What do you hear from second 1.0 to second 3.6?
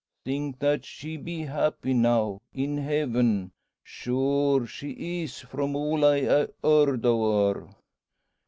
be happy now in Heaven.